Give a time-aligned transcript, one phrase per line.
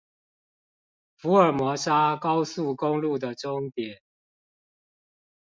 [1.17, 4.01] 福爾摩沙高速公路的終點